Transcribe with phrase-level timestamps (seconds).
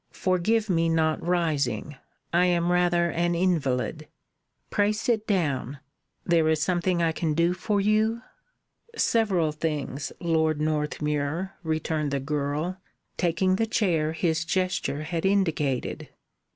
[0.13, 1.95] "Forgive my not rising.
[2.33, 4.07] I am rather an invalid.
[4.71, 5.77] Pray sit down.
[6.25, 8.23] There is something I can do for you?"
[8.95, 12.77] "Several things, Lord Northmuir," returned the girl,
[13.17, 16.09] taking the chair his gesture had indicated.